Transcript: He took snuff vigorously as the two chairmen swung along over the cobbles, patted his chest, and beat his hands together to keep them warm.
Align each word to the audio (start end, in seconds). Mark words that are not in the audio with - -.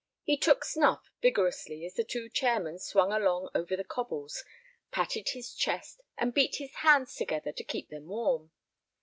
He 0.23 0.35
took 0.35 0.65
snuff 0.65 1.11
vigorously 1.21 1.85
as 1.85 1.93
the 1.93 2.03
two 2.03 2.27
chairmen 2.27 2.79
swung 2.79 3.13
along 3.13 3.51
over 3.53 3.75
the 3.75 3.83
cobbles, 3.83 4.43
patted 4.89 5.29
his 5.33 5.53
chest, 5.53 6.01
and 6.17 6.33
beat 6.33 6.55
his 6.55 6.73
hands 6.77 7.13
together 7.13 7.51
to 7.51 7.63
keep 7.63 7.89
them 7.91 8.07
warm. 8.07 8.49